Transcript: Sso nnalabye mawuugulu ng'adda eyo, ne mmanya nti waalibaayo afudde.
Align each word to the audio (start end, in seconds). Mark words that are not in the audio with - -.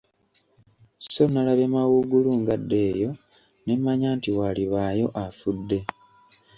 Sso 1.03 1.23
nnalabye 1.27 1.67
mawuugulu 1.75 2.29
ng'adda 2.41 2.77
eyo, 2.91 3.11
ne 3.63 3.73
mmanya 3.77 4.09
nti 4.17 4.29
waalibaayo 4.37 5.07
afudde. 5.23 5.79